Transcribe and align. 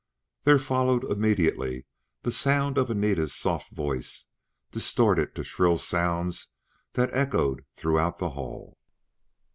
There 0.45 0.57
followed 0.57 1.03
immediately 1.03 1.85
the 2.23 2.31
sound 2.31 2.79
of 2.79 2.89
Anita's 2.89 3.35
soft 3.35 3.69
voice 3.71 4.25
distorted 4.71 5.35
to 5.35 5.43
shrill 5.43 5.77
sounds 5.77 6.47
that 6.93 7.13
echoed 7.13 7.65
throughout 7.75 8.17
the 8.17 8.31
hall. 8.31 8.79